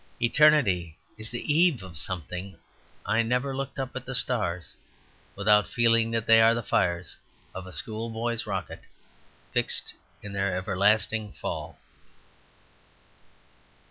[0.19, 2.57] Eternity is the eve of something.
[3.05, 4.75] I never look up at the stars
[5.35, 7.17] without feeling that they are the fires
[7.53, 8.85] of a schoolboy's rocket,
[9.51, 9.93] fixed
[10.23, 11.77] in their everlasting fall.